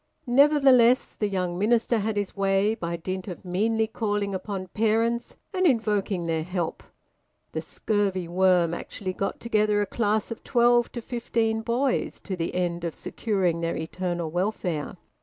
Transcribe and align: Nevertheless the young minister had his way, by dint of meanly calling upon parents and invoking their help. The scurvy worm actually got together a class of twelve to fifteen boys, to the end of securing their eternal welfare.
Nevertheless 0.25 1.13
the 1.13 1.29
young 1.29 1.59
minister 1.59 1.99
had 1.99 2.17
his 2.17 2.35
way, 2.35 2.73
by 2.73 2.95
dint 2.97 3.27
of 3.27 3.45
meanly 3.45 3.85
calling 3.85 4.33
upon 4.33 4.65
parents 4.69 5.35
and 5.53 5.67
invoking 5.67 6.25
their 6.25 6.41
help. 6.41 6.81
The 7.51 7.61
scurvy 7.61 8.27
worm 8.27 8.73
actually 8.73 9.13
got 9.13 9.39
together 9.39 9.79
a 9.79 9.85
class 9.85 10.31
of 10.31 10.43
twelve 10.43 10.91
to 10.93 11.03
fifteen 11.03 11.61
boys, 11.61 12.19
to 12.21 12.35
the 12.35 12.55
end 12.55 12.83
of 12.83 12.95
securing 12.95 13.61
their 13.61 13.77
eternal 13.77 14.31
welfare. 14.31 14.97